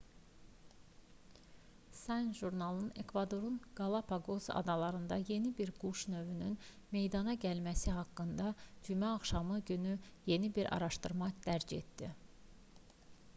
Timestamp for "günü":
9.73-9.95